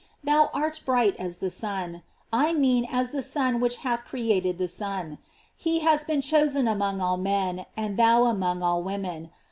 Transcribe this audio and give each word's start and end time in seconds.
Thou 0.23 0.49
art 0.51 0.81
bright 0.83 1.15
as 1.19 1.37
the 1.37 1.51
sun, 1.51 2.01
I 2.33 2.53
mean 2.53 2.87
as 2.91 3.11
that 3.11 3.21
Sun 3.21 3.59
which 3.59 3.77
hath 3.85 4.03
created 4.03 4.57
the 4.57 4.67
sun; 4.67 5.19
he 5.55 5.81
has 5.81 6.03
been 6.03 6.21
chosen 6.21 6.67
among 6.67 6.99
all 7.01 7.17
men, 7.17 7.67
and 7.77 7.97
thou 7.97 8.23
among 8.23 8.63
all 8.63 8.81
women. 8.81 9.29